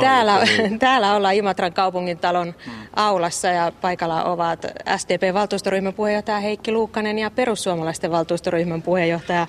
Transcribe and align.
Täällä, 0.00 0.40
täällä 0.78 1.16
ollaan 1.16 1.34
Imatran 1.34 1.72
kaupungin 1.72 2.18
talon 2.18 2.54
aulassa 2.96 3.48
ja 3.48 3.72
paikalla 3.80 4.24
ovat 4.24 4.66
SDP-valtuustoryhmän 4.96 5.94
puheenjohtaja 5.94 6.40
Heikki 6.40 6.72
Luukkanen 6.72 7.18
ja 7.18 7.30
perussuomalaisten 7.30 8.10
valtuustoryhmän 8.10 8.82
puheenjohtaja 8.82 9.46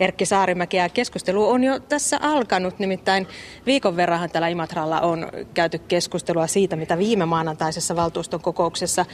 Erkki 0.00 0.26
Saarimäki. 0.26 0.76
Ja 0.76 0.88
keskustelu 0.88 1.48
on 1.48 1.64
jo 1.64 1.80
tässä 1.80 2.18
alkanut, 2.22 2.78
nimittäin 2.78 3.26
viikon 3.66 3.96
verran 3.96 4.30
täällä 4.30 4.48
Imatralla 4.48 5.00
on 5.00 5.28
käyty 5.54 5.78
keskustelua 5.78 6.46
siitä, 6.46 6.76
mitä 6.76 6.98
viime 6.98 7.24
maanantaisessa 7.26 7.96
valtuuston 7.96 8.40
kokouksessa 8.40 9.06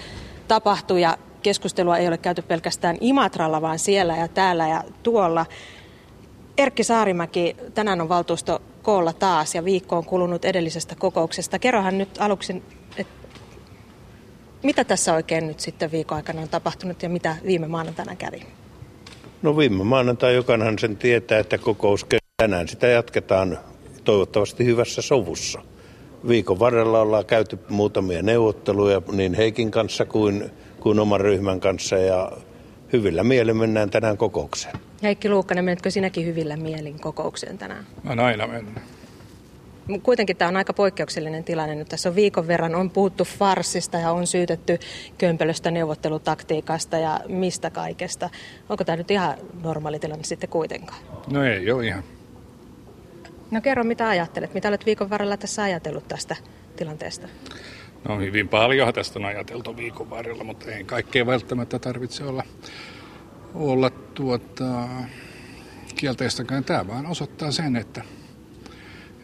tapahtui. 0.49 1.01
Ja 1.01 1.19
keskustelua 1.43 1.99
ei 1.99 2.09
ole 2.09 2.19
käyty 2.19 2.43
pelkästään 2.43 2.97
Imatralla, 3.01 3.63
vaan 3.63 3.79
siellä 3.79 4.17
ja 4.17 4.29
täällä 4.29 4.69
ja 4.69 4.85
tuolla. 5.03 5.47
Erkki 6.59 6.85
Saarimäki, 6.85 7.57
tänään 7.75 8.01
on 8.01 8.09
valtuusto 8.09 8.63
koolla 8.83 9.13
taas 9.13 9.55
ja 9.55 9.65
viikko 9.65 9.97
on 9.97 10.05
kulunut 10.05 10.45
edellisestä 10.45 10.95
kokouksesta. 10.95 11.59
Kerrohan 11.59 11.99
nyt 11.99 12.09
aluksi, 12.19 12.63
että 12.97 13.29
mitä 14.63 14.85
tässä 14.85 15.15
oikein 15.15 15.47
nyt 15.47 15.61
sitten 15.61 15.93
viikon 15.93 16.17
aikana 16.17 16.43
on 16.43 16.49
tapahtunut 16.49 17.03
ja 17.03 17.09
mitä 17.09 17.37
viime 17.47 17.69
maanantaina 17.69 18.17
kävi? 18.17 18.43
No 19.43 19.57
viime 19.57 19.85
maanantai 19.85 20.35
jokainen 20.35 20.79
sen 20.79 20.97
tietää, 20.97 21.39
että 21.39 21.59
kokous 21.59 22.07
tänään 22.37 22.69
sitä 22.69 22.87
jatketaan 22.87 23.59
toivottavasti 24.05 24.65
hyvässä 24.65 25.03
sovussa. 25.03 25.63
Viikon 26.29 26.59
varrella 26.59 27.01
ollaan 27.01 27.27
käyty 27.27 27.59
muutamia 27.69 28.23
neuvotteluja 28.23 29.03
niin 29.13 29.35
Heikin 29.35 29.71
kanssa 29.71 30.05
kuin, 30.05 30.51
kuin 30.81 30.99
oman 30.99 31.21
ryhmän 31.21 31.61
kanssa 31.61 31.97
ja 31.97 32.33
hyvillä 32.93 33.25
mielin 33.25 33.57
mennään 33.57 33.91
tänään 33.91 34.17
kokoukseen. 34.17 34.75
Heikki 35.03 35.29
Luukkanen, 35.29 35.65
menetkö 35.65 35.91
sinäkin 35.91 36.27
hyvillä 36.27 36.57
mielin 36.57 37.01
kokoukseen 37.01 37.59
tänään? 37.59 37.87
Mä 38.03 38.25
aina 38.25 38.47
mennyt. 38.47 38.75
Kuitenkin 40.03 40.37
tämä 40.37 40.49
on 40.49 40.57
aika 40.57 40.73
poikkeuksellinen 40.73 41.45
tilanne. 41.45 41.75
Nyt 41.75 41.89
tässä 41.89 42.09
on 42.09 42.15
viikon 42.15 42.47
verran 42.47 42.75
on 42.75 42.91
puhuttu 42.91 43.25
farsista 43.25 43.99
ja 43.99 44.13
on 44.13 44.27
syytetty 44.27 44.79
kömpelöstä 45.19 45.71
neuvottelutaktiikasta 45.71 46.99
ja 46.99 47.21
mistä 47.29 47.71
kaikesta. 47.71 48.31
Onko 48.69 48.85
tämä 48.85 48.97
nyt 48.97 49.11
ihan 49.11 49.35
normaali 49.63 49.99
tilanne 49.99 50.25
sitten 50.25 50.51
kuitenkaan? 50.51 50.99
No 51.33 51.45
ei 51.45 51.71
ole 51.71 51.87
ihan. 51.87 52.03
No 53.51 53.61
kerro, 53.61 53.85
mitä 53.85 54.09
ajattelet? 54.09 54.55
Mitä 54.55 54.69
olet 54.69 54.87
viikon 54.87 55.11
varrella 55.11 55.37
tässä 55.37 55.63
ajatellut 55.63 56.09
tästä 56.09 56.37
tilanteesta? 56.77 57.29
No 58.09 58.19
hyvin 58.19 58.49
paljon 58.49 58.95
tästä 58.95 59.19
on 59.19 59.25
ajateltu 59.25 59.77
viikon 59.77 60.11
varrella, 60.11 60.45
mutta 60.45 60.71
ei 60.71 60.85
kaikkea 60.85 61.27
välttämättä 61.27 61.79
tarvitse 61.79 62.25
olla, 62.25 62.43
olla 63.55 63.91
tuota, 63.91 64.89
kielteistäkään. 65.97 66.65
Tämä 66.65 66.87
vaan 66.87 67.07
osoittaa 67.07 67.51
sen, 67.51 67.77
että, 67.77 68.05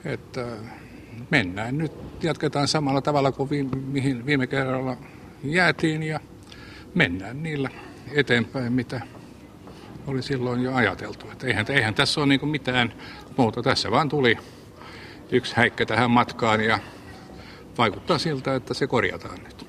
että 0.05 0.46
mennään 1.30 1.78
nyt, 1.78 1.92
jatketaan 2.22 2.68
samalla 2.68 3.00
tavalla 3.00 3.33
kuin 3.33 3.50
viime, 3.50 3.77
mihin 3.77 4.27
viime 4.27 4.46
kerralla 4.46 4.96
jäätiin 5.44 6.02
ja 6.02 6.20
mennään 6.94 7.42
niillä 7.42 7.70
eteenpäin, 8.12 8.72
mitä 8.72 9.00
oli 10.06 10.22
silloin 10.22 10.62
jo 10.62 10.74
ajateltu. 10.74 11.30
Että 11.30 11.46
eihän, 11.46 11.66
eihän 11.68 11.94
tässä 11.94 12.20
ole 12.20 12.27
niin 12.27 12.48
mitään 12.48 12.92
muuta. 13.36 13.62
Tässä 13.62 13.90
vaan 13.90 14.08
tuli 14.08 14.36
yksi 15.33 15.56
häikkä 15.56 15.86
tähän 15.86 16.11
matkaan 16.11 16.64
ja 16.64 16.78
vaikuttaa 17.78 18.19
siltä, 18.19 18.55
että 18.55 18.74
se 18.74 18.86
korjataan 18.86 19.38
nyt. 19.44 19.66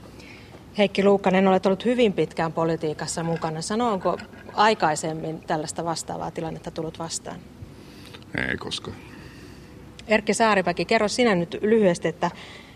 Heikki 0.78 1.04
Luukkanen, 1.04 1.48
olet 1.48 1.66
ollut 1.66 1.86
hyvin 1.86 2.14
pitkään 2.14 2.54
politiikassa 2.54 3.24
mukana. 3.24 3.62
Sano, 3.62 3.92
onko 3.92 4.18
aikaisemmin 4.54 5.42
tällaista 5.42 5.86
vastaavaa 5.86 6.32
tilannetta 6.32 6.72
tullut 6.72 7.00
vastaan? 7.00 7.40
Ei 8.50 8.58
koskaan. 8.58 8.98
Erkki 10.08 10.34
Saaripäki, 10.34 10.86
kerro 10.86 11.08
sinä 11.08 11.36
nyt 11.36 11.58
lyhyesti, 11.62 12.08
että 12.08 12.32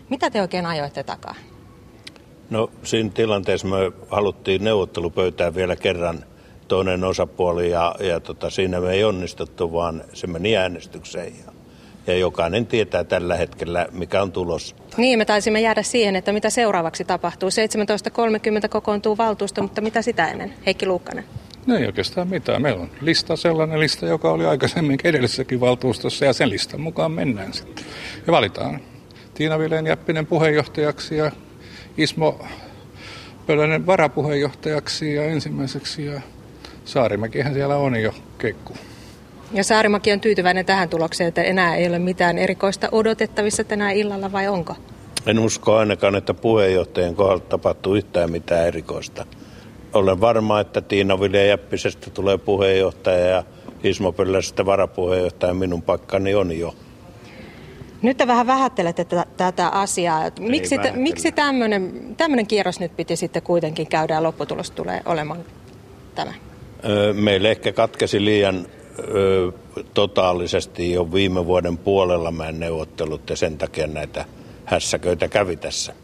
mitä 0.08 0.30
te 0.30 0.40
oikein 0.40 0.66
ajoitte 0.66 1.02
takaa? 1.02 1.34
No 2.50 2.70
siinä 2.82 3.10
tilanteessa 3.10 3.66
me 3.66 3.76
haluttiin 4.10 4.64
neuvottelupöytään 4.64 5.54
vielä 5.54 5.76
kerran 5.76 6.24
toinen 6.68 7.04
osapuoli 7.04 7.70
ja, 7.70 7.94
ja 8.00 8.20
tota, 8.20 8.50
siinä 8.50 8.80
me 8.80 8.90
ei 8.90 9.04
onnistuttu, 9.04 9.72
vaan 9.72 10.04
se 10.12 10.26
meni 10.26 10.56
äänestykseen. 10.56 11.32
Ja 11.46 11.52
ja 12.06 12.16
jokainen 12.16 12.66
tietää 12.66 13.04
tällä 13.04 13.36
hetkellä, 13.36 13.86
mikä 13.92 14.22
on 14.22 14.32
tulos. 14.32 14.76
Niin, 14.96 15.18
me 15.18 15.24
taisimme 15.24 15.60
jäädä 15.60 15.82
siihen, 15.82 16.16
että 16.16 16.32
mitä 16.32 16.50
seuraavaksi 16.50 17.04
tapahtuu. 17.04 17.48
17.30 18.62 18.68
kokoontuu 18.68 19.18
valtuusto, 19.18 19.62
mutta 19.62 19.80
mitä 19.80 20.02
sitä 20.02 20.28
ennen? 20.28 20.54
Heikki 20.66 20.86
Luukkanen. 20.86 21.24
No 21.66 21.76
ei 21.76 21.86
oikeastaan 21.86 22.28
mitään. 22.28 22.62
Meillä 22.62 22.82
on 22.82 22.90
lista, 23.00 23.36
sellainen 23.36 23.80
lista, 23.80 24.06
joka 24.06 24.30
oli 24.30 24.46
aikaisemmin 24.46 24.98
edellisessäkin 25.04 25.60
valtuustossa, 25.60 26.24
ja 26.24 26.32
sen 26.32 26.50
listan 26.50 26.80
mukaan 26.80 27.12
mennään 27.12 27.52
sitten. 27.52 27.84
Ja 28.26 28.32
valitaan 28.32 28.80
Tiina 29.34 29.58
Vileen 29.58 29.86
Jäppinen 29.86 30.26
puheenjohtajaksi 30.26 31.16
ja 31.16 31.32
Ismo 31.98 32.46
Pölänen 33.46 33.86
varapuheenjohtajaksi 33.86 35.14
ja 35.14 35.24
ensimmäiseksi, 35.24 36.04
ja 36.04 36.20
Saarimäkihän 36.84 37.54
siellä 37.54 37.76
on 37.76 38.02
jo 38.02 38.14
kekku. 38.38 38.74
Ja 39.54 39.64
Saarimaki 39.64 40.12
on 40.12 40.20
tyytyväinen 40.20 40.66
tähän 40.66 40.88
tulokseen, 40.88 41.28
että 41.28 41.42
enää 41.42 41.76
ei 41.76 41.88
ole 41.88 41.98
mitään 41.98 42.38
erikoista 42.38 42.88
odotettavissa 42.92 43.64
tänä 43.64 43.90
illalla 43.90 44.32
vai 44.32 44.48
onko? 44.48 44.76
En 45.26 45.38
usko 45.38 45.76
ainakaan, 45.76 46.14
että 46.14 46.34
puheenjohtajan 46.34 47.14
kohdalla 47.14 47.40
tapahtuu 47.40 47.94
yhtään 47.94 48.30
mitään 48.30 48.66
erikoista. 48.66 49.26
Olen 49.92 50.20
varma, 50.20 50.60
että 50.60 50.80
Tiina 50.80 51.20
Vilja 51.20 51.46
Jäppisestä 51.46 52.10
tulee 52.10 52.38
puheenjohtaja 52.38 53.26
ja 53.26 53.44
Ismo 53.84 54.12
Pölläsestä 54.12 54.66
varapuheenjohtaja. 54.66 55.54
Minun 55.54 55.82
paikkani 55.82 56.34
on 56.34 56.58
jo. 56.58 56.74
Nyt 58.02 58.16
te 58.16 58.26
vähän 58.26 58.46
vähättelette 58.46 59.04
tätä, 59.04 59.26
tätä 59.36 59.68
asiaa. 59.68 60.22
Miksi, 60.40 60.78
t- 60.78 60.94
miksi 60.94 61.32
tämmöinen 62.16 62.46
kierros 62.48 62.80
nyt 62.80 62.96
piti 62.96 63.16
sitten 63.16 63.42
kuitenkin 63.42 63.86
käydä 63.86 64.14
ja 64.14 64.22
lopputulos 64.22 64.70
tulee 64.70 65.00
olemaan 65.04 65.44
tämä? 66.14 66.32
Meille 67.12 67.50
ehkä 67.50 67.72
katkesi 67.72 68.24
liian 68.24 68.66
ö, 68.98 69.52
totaalisesti 69.94 70.92
jo 70.92 71.12
viime 71.12 71.46
vuoden 71.46 71.78
puolella 71.78 72.30
meidän 72.30 72.60
neuvottelut 72.60 73.30
ja 73.30 73.36
sen 73.36 73.58
takia 73.58 73.86
näitä 73.86 74.24
hässäköitä 74.64 75.28
kävi 75.28 75.56
tässä. 75.56 75.94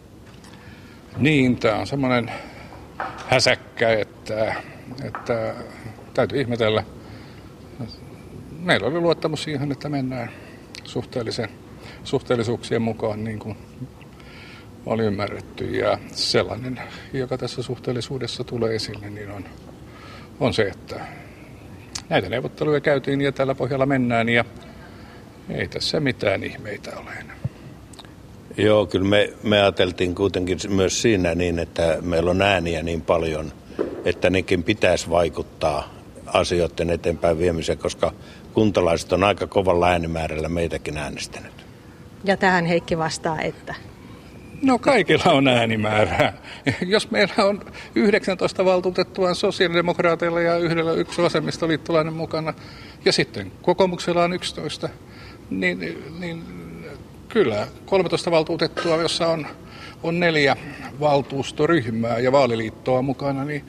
Niin, 1.17 1.57
tämä 1.57 1.77
on 1.77 1.87
semmoinen 1.87 2.31
häsäkkä, 3.27 3.93
että, 3.93 4.55
että 5.05 5.55
täytyy 6.15 6.41
ihmetellä. 6.41 6.85
Meillä 8.61 8.87
oli 8.87 9.01
luottamus 9.01 9.43
siihen, 9.43 9.73
että 9.73 9.89
mennään 9.89 10.31
suhteellisen, 10.85 11.49
suhteellisuuksien 12.05 12.83
mukaan 12.83 13.25
niin 13.25 13.39
kuin 13.39 13.57
oli 14.87 15.03
ymmärretty. 15.03 15.65
Ja 15.65 15.99
sellainen, 16.13 16.81
joka 17.13 17.39
tässä 17.39 17.63
suhteellisuudessa 17.63 18.45
tulee 18.45 18.75
esille, 18.75 19.11
niin 19.11 19.31
on, 19.31 19.45
on 20.41 20.55
se, 20.55 20.63
että 20.63 21.07
näitä 22.09 22.29
neuvotteluja 22.29 22.81
käytiin 22.81 23.21
ja 23.21 23.33
tällä 23.33 23.55
pohjalla 23.55 23.87
mennään 23.87 24.29
ja 24.29 24.45
ei 25.51 25.69
tässä 25.69 26.01
mitään 26.01 26.45
ihmeitä 26.45 26.91
ole 26.97 27.11
enää. 27.21 27.37
Joo, 28.57 28.87
kyllä 28.87 29.09
me, 29.09 29.33
me 29.43 29.63
ajateltiin 29.63 30.15
kuitenkin 30.15 30.59
myös 30.69 31.03
siinä 31.03 31.35
niin, 31.35 31.59
että 31.59 31.99
meillä 32.03 32.31
on 32.31 32.43
ääniä 32.43 32.83
niin 32.83 33.03
paljon, 33.03 33.53
että 34.05 34.31
nekin 34.31 34.63
pitäisi 34.63 35.11
vaikuttaa 35.11 35.95
asioiden 36.27 36.91
eteenpäin 36.91 37.39
viemiseen, 37.39 37.79
koska 37.79 38.13
kuntalaiset 38.53 39.13
on 39.13 39.25
aika 39.25 39.47
kovalla 39.47 39.89
äänimäärällä 39.89 40.49
meitäkin 40.49 40.97
äänestänyt. 40.97 41.53
Ja 42.25 42.37
tähän 42.37 42.67
Heikki 42.67 42.99
vastaa, 42.99 43.41
että? 43.41 43.75
No 44.63 44.79
kaikilla 44.79 45.33
on 45.33 45.49
äänimäärää. 45.49 46.33
Jos 46.87 47.11
meillä 47.11 47.45
on 47.45 47.61
19 47.95 48.65
valtuutettua 48.65 49.35
sosiaalidemokraateilla 49.35 50.41
ja 50.41 50.57
yhdellä 50.57 50.93
yksi 50.93 51.23
vasemmistoliittolainen 51.23 52.13
mukana 52.13 52.55
ja 53.05 53.13
sitten 53.13 53.53
kokoomuksella 53.63 54.25
on 54.25 54.33
11, 54.33 54.89
niin, 55.51 56.05
niin 56.19 56.43
kyllä 57.29 57.67
13 57.87 58.31
valtuutettua, 58.31 58.97
jossa 58.97 59.29
on, 59.29 59.47
on 60.03 60.21
neljä 60.21 60.57
valtuustoryhmää 61.01 62.19
ja 62.19 62.33
vaaliliittoa 62.33 63.03
mukana, 63.03 63.45
niin 63.45 63.65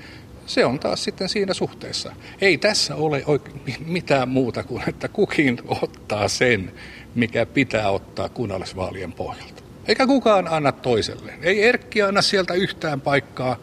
se 0.45 0.65
on 0.65 0.79
taas 0.79 1.03
sitten 1.03 1.29
siinä 1.29 1.53
suhteessa. 1.53 2.11
Ei 2.41 2.57
tässä 2.57 2.95
ole 2.95 3.23
oikein 3.25 3.61
mitään 3.85 4.29
muuta 4.29 4.63
kuin, 4.63 4.83
että 4.89 5.07
kukin 5.07 5.59
ottaa 5.81 6.27
sen, 6.27 6.71
mikä 7.15 7.45
pitää 7.45 7.89
ottaa 7.89 8.29
kunnallisvaalien 8.29 9.13
pohjalta. 9.13 9.58
Eikä 9.89 10.07
kukaan 10.07 10.47
anna 10.47 10.71
toiselle. 10.71 11.33
Ei 11.41 11.63
Erkki 11.63 12.01
anna 12.01 12.21
sieltä 12.21 12.53
yhtään 12.53 13.01
paikkaa, 13.01 13.55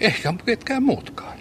eikä 0.00 0.34
ketkään 0.46 0.82
muutkaan. 0.82 1.38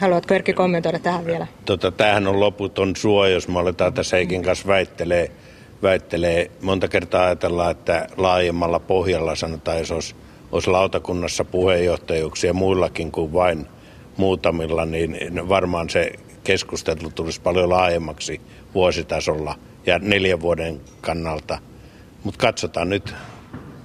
Haluatko 0.00 0.34
Erkki 0.34 0.52
kommentoida 0.52 0.98
tähän 0.98 1.26
vielä? 1.26 1.46
Tota, 1.64 1.90
tämähän 1.90 2.26
on 2.26 2.40
loputon 2.40 2.96
suo, 2.96 3.26
jos 3.26 3.48
me 3.48 3.58
aletaan 3.58 3.94
tässä 3.94 4.16
Heikin 4.16 4.42
kanssa 4.42 4.68
väittelee, 4.68 5.30
väittelee. 5.82 6.50
Monta 6.62 6.88
kertaa 6.88 7.24
ajatellaan, 7.24 7.70
että 7.70 8.06
laajemmalla 8.16 8.80
pohjalla 8.80 9.34
sanotaan, 9.34 9.78
jos 9.78 9.90
olisi, 9.90 10.14
olisi 10.52 10.70
lautakunnassa 10.70 11.44
puheenjohtajuuksia 11.44 12.52
muillakin 12.52 13.12
kuin 13.12 13.32
vain 13.32 13.66
muutamilla, 14.16 14.84
niin 14.84 15.18
varmaan 15.48 15.90
se 15.90 16.12
keskustelu 16.44 17.10
tulisi 17.14 17.40
paljon 17.40 17.70
laajemmaksi 17.70 18.40
vuositasolla 18.74 19.58
ja 19.86 19.98
neljän 19.98 20.40
vuoden 20.40 20.80
kannalta. 21.00 21.58
Mutta 22.24 22.38
katsotaan 22.38 22.88
nyt, 22.88 23.14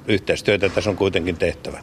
yhteistyötä 0.08 0.70
tässä 0.70 0.90
on 0.90 0.98
kuitenkin 0.98 1.38
tehtävä. 1.38 1.80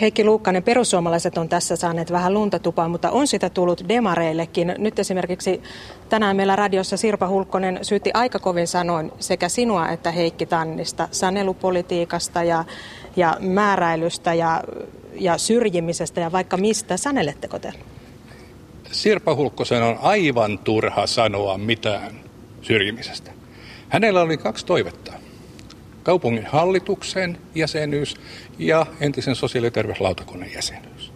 Heikki 0.00 0.24
Luukkanen, 0.24 0.62
perussuomalaiset 0.62 1.38
on 1.38 1.48
tässä 1.48 1.76
saaneet 1.76 2.12
vähän 2.12 2.34
luntatupaa, 2.34 2.88
mutta 2.88 3.10
on 3.10 3.26
sitä 3.26 3.50
tullut 3.50 3.84
demareillekin. 3.88 4.74
Nyt 4.78 4.98
esimerkiksi 4.98 5.62
tänään 6.08 6.36
meillä 6.36 6.56
radiossa 6.56 6.96
Sirpa 6.96 7.28
Hulkkonen 7.28 7.78
syytti 7.82 8.10
aika 8.14 8.38
kovin 8.38 8.66
sanoin 8.66 9.12
sekä 9.20 9.48
sinua 9.48 9.88
että 9.88 10.10
Heikki 10.10 10.46
Tannista 10.46 11.08
sanelupolitiikasta 11.10 12.42
ja, 12.42 12.64
ja 13.16 13.36
määräilystä 13.40 14.34
ja, 14.34 14.64
ja 15.14 15.38
syrjimisestä 15.38 16.20
ja 16.20 16.32
vaikka 16.32 16.56
mistä. 16.56 16.96
Saneletteko 16.96 17.58
te? 17.58 17.72
Sirpa 18.92 19.34
Hulkkosen 19.34 19.82
on 19.82 19.98
aivan 20.02 20.58
turha 20.58 21.06
sanoa 21.06 21.58
mitään 21.58 22.20
syrjimisestä. 22.62 23.30
Hänellä 23.88 24.20
oli 24.20 24.36
kaksi 24.36 24.66
toivetta 24.66 25.12
kaupungin 26.06 26.46
hallituksen 26.46 27.38
jäsenyys 27.54 28.14
ja 28.58 28.86
entisen 29.00 29.34
sosiaali- 29.34 29.66
ja 29.66 29.70
terveyslautakunnan 29.70 30.52
jäsenyys. 30.52 31.12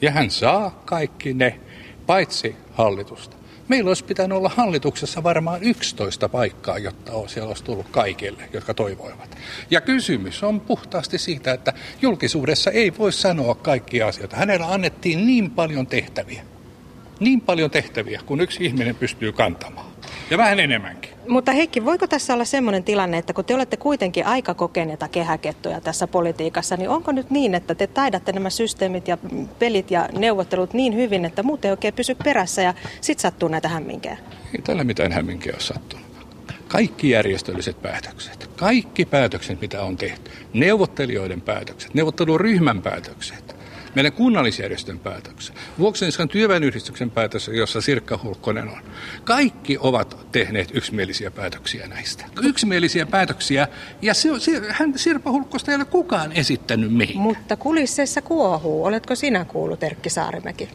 Ja 0.00 0.10
hän 0.10 0.30
saa 0.30 0.82
kaikki 0.84 1.34
ne, 1.34 1.60
paitsi 2.06 2.56
hallitusta. 2.72 3.36
Meillä 3.68 3.88
olisi 3.88 4.04
pitänyt 4.04 4.38
olla 4.38 4.48
hallituksessa 4.48 5.22
varmaan 5.22 5.62
11 5.62 6.28
paikkaa, 6.28 6.78
jotta 6.78 7.28
siellä 7.28 7.48
olisi 7.48 7.64
tullut 7.64 7.88
kaikille, 7.90 8.48
jotka 8.52 8.74
toivoivat. 8.74 9.38
Ja 9.70 9.80
kysymys 9.80 10.42
on 10.42 10.60
puhtaasti 10.60 11.18
siitä, 11.18 11.52
että 11.52 11.72
julkisuudessa 12.02 12.70
ei 12.70 12.92
voi 12.98 13.12
sanoa 13.12 13.54
kaikkia 13.54 14.08
asioita. 14.08 14.36
Hänellä 14.36 14.66
annettiin 14.72 15.26
niin 15.26 15.50
paljon 15.50 15.86
tehtäviä, 15.86 16.42
niin 17.20 17.40
paljon 17.40 17.70
tehtäviä, 17.70 18.20
kun 18.26 18.40
yksi 18.40 18.64
ihminen 18.64 18.94
pystyy 18.94 19.32
kantamaan. 19.32 19.95
Ja 20.30 20.38
vähän 20.38 20.60
enemmänkin. 20.60 21.10
Mutta 21.28 21.52
Heikki, 21.52 21.84
voiko 21.84 22.06
tässä 22.06 22.34
olla 22.34 22.44
sellainen 22.44 22.84
tilanne, 22.84 23.18
että 23.18 23.32
kun 23.32 23.44
te 23.44 23.54
olette 23.54 23.76
kuitenkin 23.76 24.26
aika 24.26 24.54
kokeneita 24.54 25.08
kehäkettoja 25.08 25.80
tässä 25.80 26.06
politiikassa, 26.06 26.76
niin 26.76 26.90
onko 26.90 27.12
nyt 27.12 27.30
niin, 27.30 27.54
että 27.54 27.74
te 27.74 27.86
taidatte 27.86 28.32
nämä 28.32 28.50
systeemit 28.50 29.08
ja 29.08 29.18
pelit 29.58 29.90
ja 29.90 30.08
neuvottelut 30.18 30.72
niin 30.72 30.94
hyvin, 30.94 31.24
että 31.24 31.42
muut 31.42 31.64
ei 31.64 31.70
oikein 31.70 31.94
pysy 31.94 32.14
perässä 32.24 32.62
ja 32.62 32.74
sit 33.00 33.18
sattuu 33.18 33.48
näitä 33.48 33.68
hämminkeä? 33.68 34.16
Ei 34.54 34.62
tällä 34.62 34.84
mitään 34.84 35.12
hämminkeä 35.12 35.52
ole 35.52 35.60
sattunut. 35.60 36.06
Kaikki 36.68 37.10
järjestölliset 37.10 37.82
päätökset, 37.82 38.50
kaikki 38.56 39.04
päätökset, 39.04 39.60
mitä 39.60 39.82
on 39.82 39.96
tehty, 39.96 40.30
neuvottelijoiden 40.52 41.40
päätökset, 41.40 41.94
neuvotteluryhmän 41.94 42.82
päätökset, 42.82 43.55
meidän 43.96 44.12
kunnallisjärjestön 44.12 44.98
päätöksen, 44.98 45.56
Vuoksenniskan 45.78 46.28
työväenyhdistyksen 46.28 47.10
päätös, 47.10 47.48
jossa 47.48 47.80
Sirkka 47.80 48.20
Hulkkonen 48.22 48.68
on. 48.68 48.78
Kaikki 49.24 49.78
ovat 49.80 50.26
tehneet 50.32 50.68
yksimielisiä 50.74 51.30
päätöksiä 51.30 51.86
näistä. 51.86 52.24
Yksimielisiä 52.42 53.06
päätöksiä, 53.06 53.68
ja 54.02 54.14
se, 54.14 54.28
se, 54.38 54.62
hän, 54.70 54.98
Sirpa 54.98 55.30
Hulkkosta 55.30 55.70
ei 55.70 55.76
ole 55.76 55.84
kukaan 55.84 56.32
esittänyt 56.32 56.92
mihin. 56.92 57.18
Mutta 57.18 57.56
kulisseissa 57.56 58.22
kuohuu. 58.22 58.84
Oletko 58.84 59.14
sinä 59.14 59.44
kuullut, 59.44 59.82
Erkki 59.82 60.10
Saarimäki? 60.10 60.68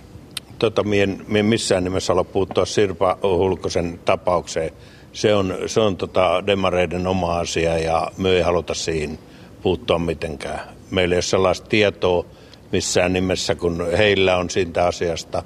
Tota, 0.59 0.83
mien, 0.83 1.25
mien 1.27 1.45
missään 1.45 1.83
nimessä 1.83 2.13
olla 2.13 2.23
puuttua 2.23 2.65
Sirpa 2.65 3.17
Hulkkosen 3.23 3.99
tapaukseen. 4.05 4.71
Se 5.13 5.35
on, 5.35 5.57
se 5.65 5.79
on 5.79 5.97
tota 5.97 6.43
demareiden 6.47 7.07
oma 7.07 7.39
asia 7.39 7.77
ja 7.77 8.11
me 8.17 8.29
ei 8.29 8.41
haluta 8.41 8.73
siihen 8.73 9.19
puuttua 9.61 9.99
mitenkään. 9.99 10.59
Meillä 10.91 11.13
ei 11.13 11.17
ole 11.17 11.21
sellaista 11.21 11.67
tietoa, 11.67 12.25
missään 12.71 13.13
nimessä, 13.13 13.55
kun 13.55 13.87
heillä 13.97 14.37
on 14.37 14.49
siitä 14.49 14.85
asiasta 14.85 15.43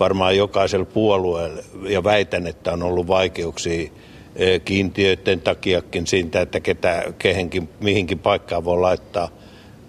varmaan 0.00 0.36
jokaisella 0.36 0.84
puolueella, 0.84 1.62
ja 1.88 2.04
väitän, 2.04 2.46
että 2.46 2.72
on 2.72 2.82
ollut 2.82 3.06
vaikeuksia 3.06 3.90
e, 4.36 4.58
kiintiöiden 4.58 5.40
takiakin 5.40 6.06
siitä, 6.06 6.40
että 6.40 6.60
ketä, 6.60 7.04
kehenkin, 7.18 7.68
mihinkin 7.80 8.18
paikkaan 8.18 8.64
voi 8.64 8.78
laittaa. 8.78 9.28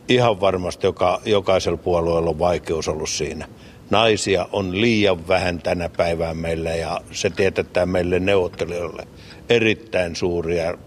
Ihan 0.07 0.41
varmasti 0.41 0.87
joka, 0.87 1.21
jokaisella 1.25 1.77
puolueella 1.77 2.29
on 2.29 2.39
vaikeus 2.39 2.87
ollut 2.87 3.09
siinä. 3.09 3.47
Naisia 3.89 4.47
on 4.51 4.81
liian 4.81 5.27
vähän 5.27 5.59
tänä 5.59 5.89
päivänä 5.89 6.33
meillä 6.33 6.69
ja 6.69 7.01
se 7.11 7.29
tietää 7.29 7.85
meille 7.85 8.19
neuvottelijoille 8.19 9.07
erittäin 9.49 10.15
suuria 10.15 10.77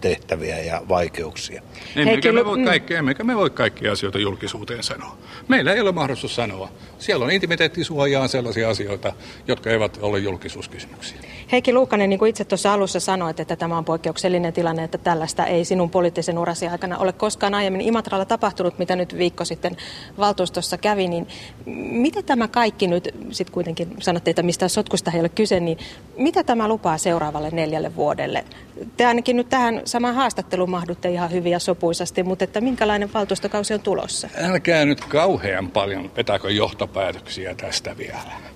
tehtäviä 0.00 0.58
ja 0.58 0.82
vaikeuksia. 0.88 1.62
Emmekä 1.96 2.32
me, 2.32 2.44
voi 2.44 2.64
kaikki, 2.64 2.94
emmekä 2.94 3.24
me 3.24 3.36
voi 3.36 3.50
kaikkia 3.50 3.92
asioita 3.92 4.18
julkisuuteen 4.18 4.82
sanoa. 4.82 5.16
Meillä 5.48 5.72
ei 5.72 5.80
ole 5.80 5.92
mahdollisuus 5.92 6.34
sanoa. 6.34 6.68
Siellä 6.98 7.24
on 7.24 7.30
intimiteettisuojaan 7.30 8.28
sellaisia 8.28 8.70
asioita, 8.70 9.12
jotka 9.48 9.70
eivät 9.70 9.98
ole 10.00 10.18
julkisuuskysymyksiä. 10.18 11.18
Heikki 11.52 11.72
Luukkanen, 11.72 12.10
niin 12.10 12.18
kuin 12.18 12.30
itse 12.30 12.44
tuossa 12.44 12.72
alussa 12.72 13.00
sanoit, 13.00 13.40
että 13.40 13.56
tämä 13.56 13.78
on 13.78 13.84
poikkeuksellinen 13.84 14.52
tilanne, 14.52 14.84
että 14.84 14.98
tällaista 14.98 15.46
ei 15.46 15.64
sinun 15.64 15.90
poliittisen 15.90 16.38
urasi 16.38 16.68
aikana 16.68 16.98
ole 16.98 17.12
koskaan 17.12 17.54
aiemmin 17.54 17.80
Imatralla 17.80 18.24
tapahtunut, 18.24 18.78
mitä 18.78 18.96
nyt 18.96 19.18
viikko 19.18 19.44
sitten 19.44 19.76
valtuustossa 20.18 20.78
kävi, 20.78 21.08
niin 21.08 21.28
mitä 21.90 22.22
tämä 22.22 22.48
kaikki 22.48 22.86
nyt, 22.86 23.14
sitten 23.30 23.54
kuitenkin 23.54 23.88
sanotte, 24.00 24.30
että 24.30 24.42
mistä 24.42 24.68
sotkusta 24.68 25.10
ei 25.14 25.20
ole 25.20 25.28
kyse, 25.28 25.60
niin 25.60 25.78
mitä 26.16 26.44
tämä 26.44 26.68
lupaa 26.68 26.98
seuraavalle 26.98 27.50
neljälle 27.52 27.96
vuodelle? 27.96 28.44
Te 28.96 29.06
ainakin 29.06 29.36
nyt 29.36 29.48
tähän 29.48 29.80
samaan 29.90 30.14
haastatteluun 30.14 30.70
mahdutte 30.70 31.10
ihan 31.10 31.30
hyvin 31.30 31.52
ja 31.52 31.58
sopuisasti, 31.58 32.22
mutta 32.22 32.44
että 32.44 32.60
minkälainen 32.60 33.12
valtuustokausi 33.14 33.74
on 33.74 33.80
tulossa? 33.80 34.28
Älkää 34.36 34.84
nyt 34.84 35.04
kauhean 35.04 35.70
paljon 35.70 36.10
vetäkö 36.16 36.50
johtopäätöksiä 36.50 37.54
tästä 37.54 37.96
vielä. 37.98 38.49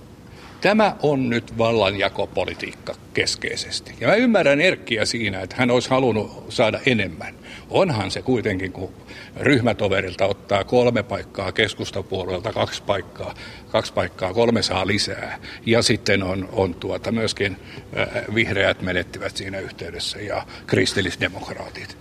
Tämä 0.65 0.95
on 1.03 1.29
nyt 1.29 1.57
vallanjakopolitiikka 1.57 2.95
keskeisesti. 3.13 3.93
Ja 3.99 4.07
mä 4.07 4.15
ymmärrän 4.15 4.61
Erkkiä 4.61 5.05
siinä, 5.05 5.41
että 5.41 5.55
hän 5.59 5.71
olisi 5.71 5.89
halunnut 5.89 6.45
saada 6.49 6.79
enemmän. 6.85 7.35
Onhan 7.69 8.11
se 8.11 8.21
kuitenkin, 8.21 8.71
kun 8.71 8.93
ryhmätoverilta 9.37 10.25
ottaa 10.25 10.63
kolme 10.63 11.03
paikkaa, 11.03 11.51
keskustapuolueelta 11.51 12.53
kaksi 12.53 12.83
paikkaa, 12.83 13.33
kaksi 13.71 13.93
paikkaa, 13.93 14.33
kolme 14.33 14.61
saa 14.61 14.87
lisää. 14.87 15.39
Ja 15.65 15.81
sitten 15.81 16.23
on, 16.23 16.49
on 16.51 16.73
tuota 16.73 17.11
myöskin 17.11 17.57
äh, 17.97 18.35
vihreät 18.35 18.81
menettivät 18.81 19.37
siinä 19.37 19.59
yhteydessä 19.59 20.19
ja 20.19 20.45
kristillisdemokraatit. 20.67 21.97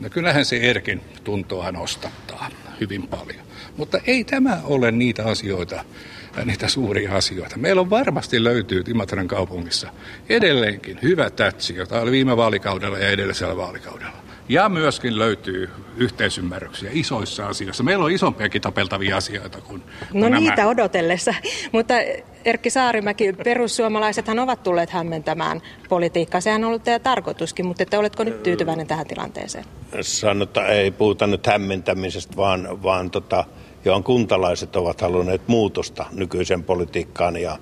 No 0.00 0.10
kyllähän 0.10 0.44
se 0.44 0.56
Erkin 0.56 1.00
tuntoa 1.24 1.72
nostattaa 1.72 2.50
hyvin 2.80 3.08
paljon. 3.08 3.42
Mutta 3.76 3.98
ei 4.06 4.24
tämä 4.24 4.60
ole 4.64 4.90
niitä 4.92 5.24
asioita, 5.24 5.84
niitä 6.44 6.68
suuria 6.68 7.16
asioita. 7.16 7.58
Meillä 7.58 7.80
on 7.80 7.90
varmasti 7.90 8.44
löytyy 8.44 8.82
Imatran 8.88 9.28
kaupungissa 9.28 9.88
edelleenkin 10.28 10.98
hyvä 11.02 11.30
tätsi, 11.30 11.76
jota 11.76 12.00
oli 12.00 12.10
viime 12.10 12.36
vaalikaudella 12.36 12.98
ja 12.98 13.08
edellisellä 13.08 13.56
vaalikaudella. 13.56 14.16
Ja 14.48 14.68
myöskin 14.68 15.18
löytyy 15.18 15.70
yhteisymmärryksiä 15.96 16.90
isoissa 16.92 17.46
asioissa. 17.46 17.82
Meillä 17.82 18.04
on 18.04 18.10
isompiakin 18.10 18.62
tapeltavia 18.62 19.16
asioita 19.16 19.60
kuin 19.60 19.82
No 20.12 20.28
nämä. 20.28 20.40
niitä 20.40 20.68
odotellessa. 20.68 21.34
Mutta 21.72 21.94
Erkki 22.44 22.70
Saarimäki, 22.70 23.32
perussuomalaisethan 23.32 24.38
ovat 24.38 24.62
tulleet 24.62 24.90
hämmentämään 24.90 25.60
politiikkaa. 25.88 26.40
Sehän 26.40 26.64
on 26.64 26.68
ollut 26.68 26.84
teidän 26.84 27.00
tarkoituskin, 27.00 27.66
mutta 27.66 27.82
että 27.82 27.98
oletko 27.98 28.24
nyt 28.24 28.42
tyytyväinen 28.42 28.86
tähän 28.86 29.06
tilanteeseen? 29.06 29.64
Sanota, 30.00 30.66
ei 30.66 30.90
puhuta 30.90 31.26
nyt 31.26 31.46
hämmentämisestä, 31.46 32.36
vaan, 32.36 32.82
vaan 32.82 33.10
tota, 33.10 33.44
johon 33.84 34.04
kuntalaiset 34.04 34.76
ovat 34.76 35.00
halunneet 35.00 35.48
muutosta 35.48 36.06
nykyisen 36.12 36.64
politiikkaan 36.64 37.36
ja, 37.36 37.58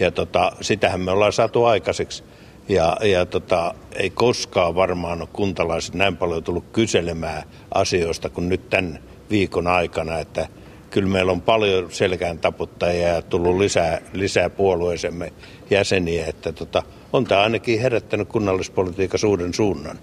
ja 0.00 0.10
tota, 0.10 0.52
sitähän 0.60 1.00
me 1.00 1.10
ollaan 1.10 1.32
saatu 1.32 1.64
aikaiseksi. 1.64 2.24
Ja, 2.68 2.96
ja 3.02 3.26
tota, 3.26 3.74
ei 3.96 4.10
koskaan 4.10 4.74
varmaan 4.74 5.20
ole 5.20 5.28
kuntalaiset 5.32 5.94
näin 5.94 6.16
paljon 6.16 6.44
tullut 6.44 6.64
kyselemään 6.72 7.42
asioista 7.74 8.28
kuin 8.28 8.48
nyt 8.48 8.70
tämän 8.70 8.98
viikon 9.30 9.66
aikana, 9.66 10.18
että 10.18 10.48
kyllä 10.90 11.08
meillä 11.08 11.32
on 11.32 11.40
paljon 11.40 11.90
selkään 11.90 12.38
taputtajia 12.38 13.08
ja 13.08 13.22
tullut 13.22 13.58
lisää, 13.58 14.00
lisää 14.12 14.50
puolueisemme 14.50 15.32
jäseniä, 15.70 16.26
että 16.26 16.52
tota, 16.52 16.82
on 17.12 17.24
tämä 17.24 17.42
ainakin 17.42 17.80
herättänyt 17.80 18.28
kunnallispolitiikan 18.28 19.20
uuden 19.26 19.54
suunnan. 19.54 19.98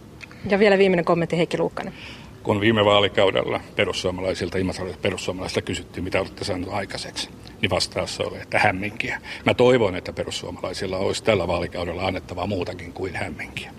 Ja 0.50 0.60
vielä 0.60 0.78
viimeinen 0.78 1.06
kommentti 1.06 1.38
Heikki 1.38 1.58
Luukkanen 1.58 1.94
kun 2.48 2.62
viime 2.62 2.86
vaalikaudella 2.86 3.60
perussuomalaisilta, 3.75 4.58
perussuomalaisilta 5.01 5.62
kysyttiin, 5.62 6.04
mitä 6.04 6.20
olette 6.20 6.44
saaneet 6.44 6.74
aikaiseksi, 6.74 7.30
niin 7.62 7.70
vastaus 7.70 8.20
oli, 8.20 8.42
että 8.42 8.60
hämminkiä. 8.60 9.22
Mä 9.46 9.54
toivon, 9.54 9.96
että 9.96 10.13
perussuomalaisilla 10.13 10.98
olisi 10.98 11.24
tällä 11.24 11.48
vaalikaudella 11.48 12.06
annettavaa 12.06 12.48
muutakin 12.48 12.94
kuin 12.94 13.16
hämminkiä. 13.16 13.72